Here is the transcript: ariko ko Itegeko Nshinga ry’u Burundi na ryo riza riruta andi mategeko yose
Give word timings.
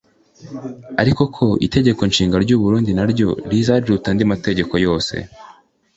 ariko 1.01 1.21
ko 1.35 1.45
Itegeko 1.65 2.01
Nshinga 2.09 2.35
ry’u 2.43 2.59
Burundi 2.61 2.91
na 2.97 3.05
ryo 3.11 3.29
riza 3.49 3.75
riruta 3.81 4.07
andi 4.11 4.23
mategeko 4.33 4.73
yose 4.85 5.15